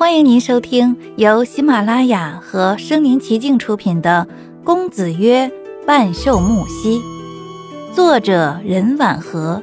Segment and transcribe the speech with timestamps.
[0.00, 4.26] 欢迎您收听由喜马拉雅和声临其境出品的
[4.64, 5.52] 《公子曰
[5.86, 7.02] 万寿木兮》，
[7.94, 9.62] 作者任婉和，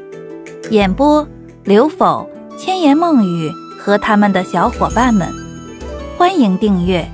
[0.69, 1.27] 演播
[1.63, 5.27] 刘否、千言梦语和他们的小伙伴们。
[6.19, 7.11] 欢迎订阅。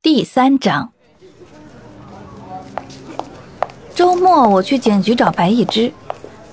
[0.00, 0.90] 第三章。
[3.94, 5.92] 周末我去警局找白一之，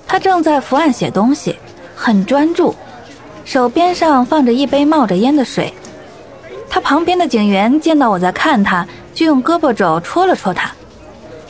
[0.06, 1.56] 他正在伏案写东西，
[1.96, 2.76] 很专注。
[3.44, 5.74] 手边上放着一杯冒着烟的水，
[6.70, 10.72] 他旁边的警员见到我在看他，就用胳膊肘戳了戳他。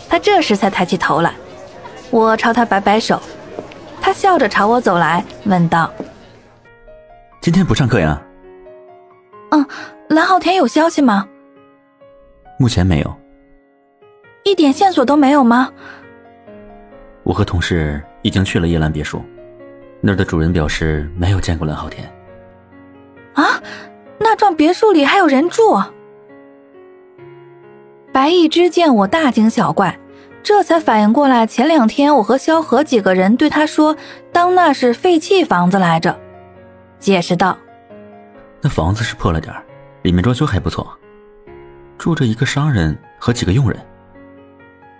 [0.09, 1.33] 他这时才抬起头来，
[2.09, 3.21] 我朝他摆摆手，
[4.01, 5.91] 他笑着朝我走来，问道
[7.39, 8.21] ：“今天不上课呀
[9.51, 9.65] ？”“嗯，
[10.09, 11.27] 蓝浩田有消息吗
[12.57, 13.15] ？”“目前没有。
[14.43, 15.71] ”“一点线索都没有吗
[17.23, 19.21] ？”“我和同事已经去了叶兰别墅。”
[20.01, 22.11] 那儿的主人表示没有见过蓝浩天。
[23.33, 23.61] 啊，
[24.17, 25.81] 那幢别墅里还有人住？
[28.11, 29.97] 白一之见我大惊小怪，
[30.43, 33.95] 这才反应过来，前两天我和萧何几个人对他说，
[34.33, 36.19] 当那是废弃房子来着，
[36.99, 37.57] 解释道
[38.59, 39.53] ：“那房子是破了点
[40.01, 40.91] 里面装修还不错，
[41.97, 43.79] 住着一个商人和几个佣人。”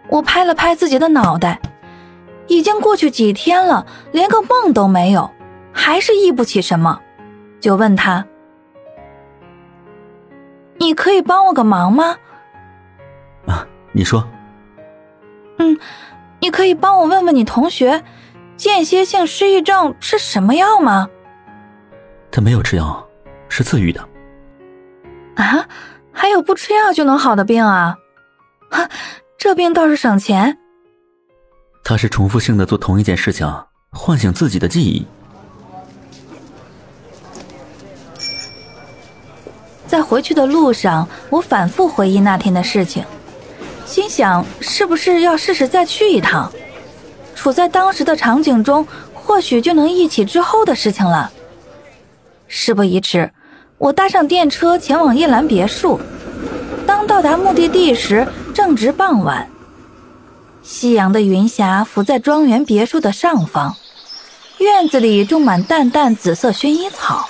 [0.10, 1.60] 我拍了拍自己的脑袋。
[2.52, 5.32] 已经过去几天了，连个梦都没有，
[5.72, 7.00] 还是忆不起什么，
[7.62, 8.26] 就问他
[10.78, 12.18] ：“你可以帮我个忙吗？”
[13.48, 14.28] 啊，你说。
[15.60, 15.80] 嗯，
[16.42, 18.04] 你可以帮我问问你同学，
[18.58, 21.08] 间歇性失忆症吃什么药吗？
[22.30, 23.08] 他没有吃药，
[23.48, 24.02] 是自愈的。
[25.36, 25.66] 啊，
[26.12, 27.96] 还有不吃药就能好的病啊？
[28.70, 28.90] 哈，
[29.38, 30.58] 这病倒是省钱。
[31.84, 33.52] 他是重复性的做同一件事情，
[33.92, 35.06] 唤醒自己的记忆。
[39.88, 43.04] 在回去的路上，我反复回忆那天的事情，
[43.86, 46.50] 心想是不是要试试再去一趟？
[47.36, 51.30] 处在当时的场景中，或许就能忆起之后的事情了。
[52.48, 53.30] 事不宜迟，
[53.78, 56.00] 我搭上电车前往叶兰别墅。
[56.88, 59.51] 当到达目的地时，正值傍晚。
[60.64, 63.76] 夕阳的云霞浮在庄园别墅的上方，
[64.60, 67.28] 院子里种满淡淡紫色薰衣草，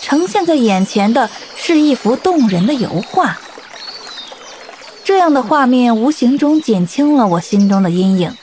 [0.00, 3.38] 呈现在眼前的是一幅动人的油画。
[5.02, 8.36] 这样的画面无形中减轻了我心中的阴影。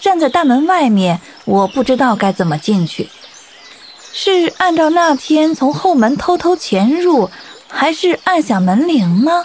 [0.00, 3.08] 站在大门外面，我不知道该怎么进去，
[4.12, 7.30] 是按照那天从后门偷偷潜入，
[7.68, 9.44] 还是按响门铃呢？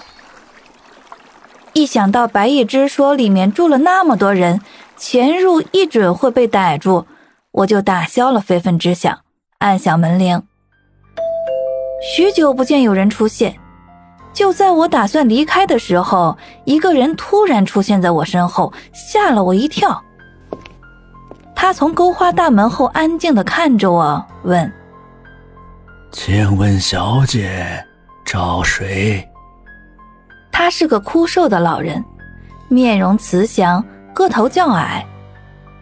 [1.77, 4.61] 一想到白一之说里面住了那么多人，
[4.95, 7.05] 潜入一准会被逮住，
[7.51, 9.19] 我就打消了非分之想，
[9.59, 10.41] 按响门铃。
[12.01, 13.55] 许久不见有人出现，
[14.33, 20.03] 就在我打算离开的时候，一个人突然出现在我身后，吓了我一跳。
[21.55, 24.73] 他从勾花大门后安静的看着我，问
[26.11, 27.85] ：“请问小姐
[28.25, 29.23] 找谁？”
[30.57, 32.03] 他是个枯瘦的老人，
[32.67, 35.05] 面容慈祥，个头较矮，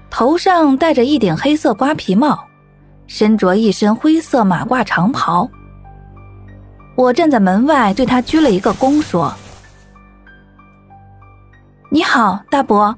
[0.10, 2.46] 头上戴着一顶黑色瓜皮帽，
[3.08, 5.50] 身着一身灰色马褂长袍。
[6.98, 9.34] 我站在门外，对他鞠了一个躬，说
[11.90, 12.98] ：“你好，大伯，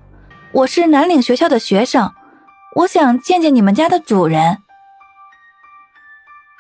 [0.54, 2.12] 我是南岭学校的学生，
[2.74, 4.58] 我想见见你们家的主人。”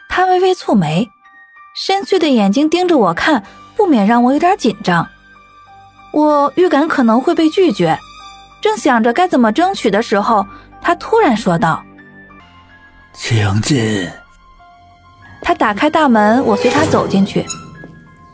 [0.09, 1.09] 他微微蹙眉，
[1.75, 3.43] 深邃的眼睛盯着我看。
[3.77, 5.07] 不免让我有点紧张，
[6.11, 7.97] 我预感可能会被拒绝，
[8.59, 10.45] 正想着该怎么争取的时候，
[10.81, 11.83] 他突然说道
[13.13, 14.09] ：“请进。”
[15.43, 17.45] 他打开大门，我随他走进去。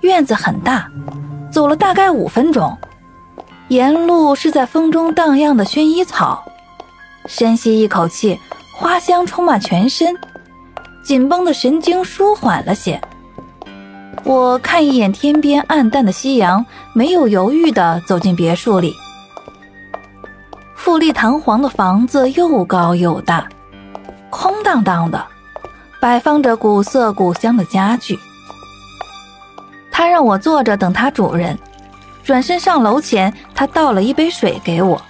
[0.02, 0.88] 院子很大，
[1.52, 2.78] 走了大概五分钟，
[3.68, 6.44] 沿路是在风中荡漾的薰衣草，
[7.26, 8.40] 深吸一口气，
[8.74, 10.16] 花香充满全身，
[11.03, 13.00] 紧绷的神经舒缓了些。
[14.25, 18.96] 我看一眼天边暗淡的夕阳，没有犹豫地走进别墅里。
[20.75, 23.47] 富丽堂皇的房子又高又大，
[24.29, 25.25] 空荡荡的，
[25.99, 28.17] 摆放着古色古香的家具。
[29.91, 31.59] 他让我坐着等他主人，
[32.23, 35.02] 转身上楼前，他倒了一杯水给我。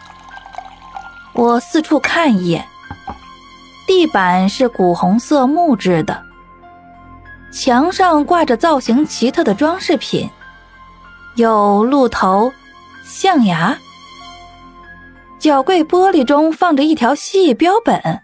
[1.34, 2.66] 我四处看一眼，
[3.88, 6.24] 地板是古红色木质的。
[7.54, 10.28] 墙上挂着造型奇特的装饰品，
[11.36, 12.52] 有鹿头、
[13.06, 13.78] 象牙。
[15.38, 18.24] 角柜玻璃中放着一条蜥蜴标本。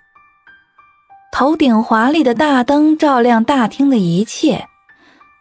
[1.31, 4.67] 头顶华丽的大灯照亮大厅的一切，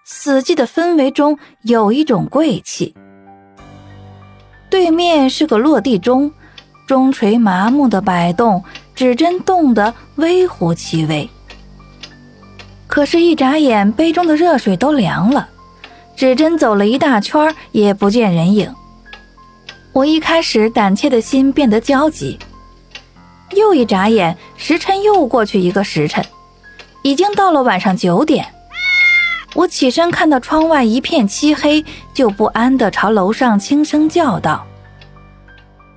[0.05, 2.95] 死寂的氛围中有一种贵气。
[4.69, 6.31] 对面是个落地钟，
[6.87, 8.63] 钟锤麻木的摆动，
[8.95, 11.27] 指针动得微乎其微。
[12.89, 15.49] 可是，一眨眼，杯中的热水都凉了，
[16.17, 18.75] 指针走了一大圈也不见人影。
[19.93, 22.39] 我一开始胆怯的心变得焦急。
[23.57, 26.25] 又一眨眼，时辰又过去一个时辰，
[27.03, 28.47] 已经到了晚上九点。
[29.55, 34.67] 我起身看到窗外一片漆黑，就不安地朝楼上轻声叫道：“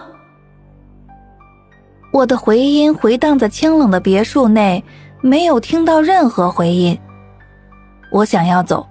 [2.11, 4.83] 我的回音回荡在清冷的别墅内，
[5.25, 6.99] 没有听到任何回音。
[8.11, 8.85] 我想要走，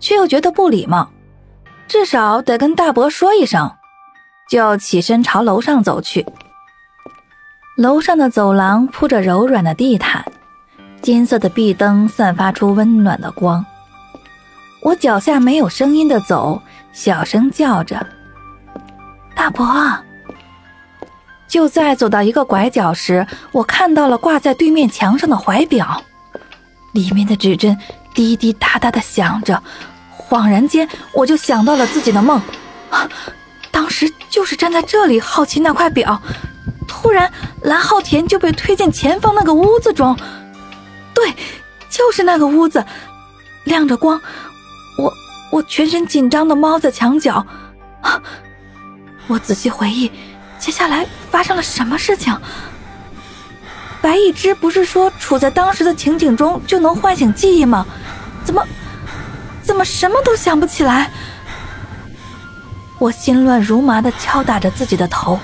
[0.00, 1.10] 却又觉得不礼貌，
[1.86, 3.70] 至少得跟大伯说一声，
[4.48, 6.26] 就起身朝楼上走去。
[7.76, 10.24] 楼上的走廊铺着柔软的地毯，
[11.02, 13.62] 金色的壁灯散发出温暖的光。
[14.80, 18.06] 我脚下没有声音的走，小声叫着
[19.36, 19.66] ：“大伯。”
[21.54, 26.02] 就在走到一个拐角时，我看到了挂在对面墙上的怀表，
[26.90, 27.78] 里面的指针
[28.12, 29.62] 滴滴答答的响着。
[30.18, 32.42] 恍然间，我就想到了自己的梦，
[32.90, 33.08] 啊，
[33.70, 36.20] 当时就是站在这里好奇那块表。
[36.88, 37.30] 突然，
[37.62, 40.18] 蓝浩田就被推进前方那个屋子中。
[41.14, 41.32] 对，
[41.88, 42.84] 就是那个屋子，
[43.62, 44.20] 亮着光。
[44.98, 45.12] 我
[45.52, 47.46] 我全身紧张的猫在墙角。
[48.00, 48.20] 啊！
[49.28, 50.10] 我仔细回忆，
[50.64, 52.34] 接下来发生了什么事情？
[54.00, 57.86] 白一之不是说处在当时的情景中就能唤醒记忆吗？
[58.42, 58.66] 怎么
[59.62, 61.10] 怎么什么都想不起来？
[62.98, 65.38] 我心乱如麻的敲打着自己的头。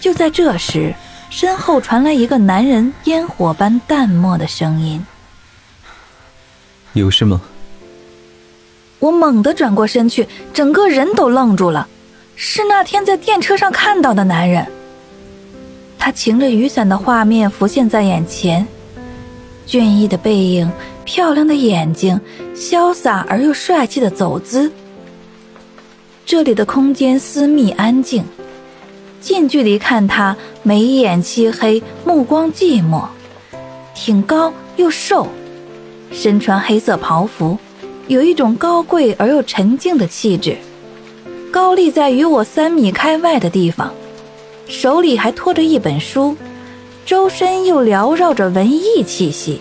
[0.00, 0.94] 就在这时，
[1.28, 5.04] 身后传来一个男人烟火般淡漠的声音
[6.94, 7.38] ：“有事吗？”
[8.98, 11.86] 我猛地转过身去，整个人都愣住了。
[12.36, 14.66] 是那天在电车上看到的男人。
[15.98, 18.66] 他擎着雨伞的画面浮现在眼前，
[19.66, 20.70] 俊逸的背影，
[21.04, 22.20] 漂亮的眼睛，
[22.56, 24.72] 潇洒而又帅气的走姿。
[26.26, 28.24] 这里的空间私密安静。
[29.20, 33.04] 近距离看他，眉眼漆黑，目光寂寞，
[33.94, 35.28] 挺高又瘦，
[36.10, 37.56] 身穿黑色袍服，
[38.08, 40.56] 有一种高贵而又沉静的气质。
[41.52, 43.92] 高立在与我三米开外的地方，
[44.68, 46.34] 手里还托着一本书，
[47.04, 49.60] 周身又缭绕着文艺气息。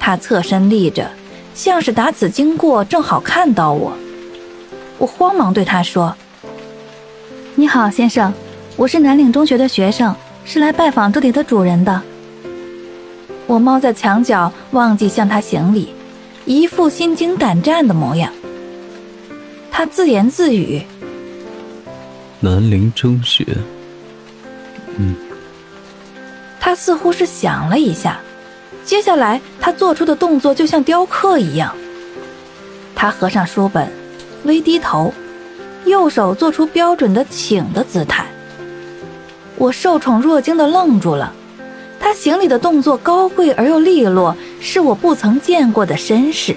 [0.00, 1.08] 他侧身立着，
[1.54, 3.92] 像是打此经过，正好看到我。
[4.98, 6.12] 我慌忙对他说。
[7.54, 8.34] 你好，先生，
[8.76, 10.12] 我是南岭中学的学生，
[10.44, 12.02] 是来拜访这里的主人的。
[13.46, 15.90] 我猫在墙角，忘记向他行礼，
[16.46, 18.32] 一副心惊胆战的模样。
[19.72, 20.82] 他自言自语
[22.38, 23.44] ：“南陵中学。”
[24.96, 25.16] 嗯。
[26.60, 28.20] 他似乎是想了一下，
[28.84, 31.74] 接下来他做出的动作就像雕刻一样。
[32.94, 33.90] 他合上书本，
[34.44, 35.12] 微低头。
[35.84, 38.24] 右手做出标准的请的姿态，
[39.56, 41.32] 我受宠若惊的愣住了。
[41.98, 46.54] 他行礼的动作高贵而又利落，是我不曾见过的绅士。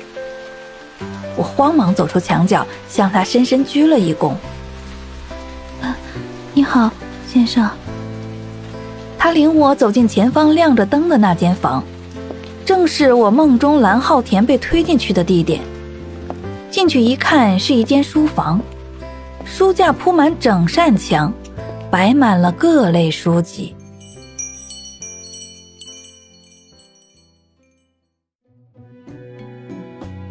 [1.35, 4.33] 我慌忙走出墙角，向他深深鞠了一躬。
[6.53, 6.89] 你好，
[7.27, 7.69] 先生。
[9.17, 11.83] 他领我走进前方亮着灯的那间房，
[12.65, 15.61] 正是我梦中蓝浩田被推进去的地点。
[16.71, 18.61] 进去一看，是一间书房。
[19.43, 21.33] 书架铺满整扇墙，
[21.91, 23.75] 摆满了各类书籍。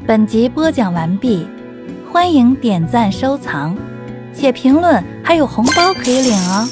[0.06, 1.48] 本集播讲完毕，
[2.12, 3.74] 欢迎点赞收藏，
[4.34, 6.68] 且评论还有红包可以领哦。